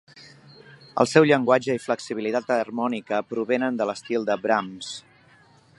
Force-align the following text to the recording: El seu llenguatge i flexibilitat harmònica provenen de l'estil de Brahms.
El 1.03 1.09
seu 1.11 1.27
llenguatge 1.31 1.75
i 1.79 1.83
flexibilitat 1.83 2.49
harmònica 2.57 3.21
provenen 3.35 3.79
de 3.83 3.89
l'estil 3.91 4.27
de 4.31 4.41
Brahms. 4.47 4.91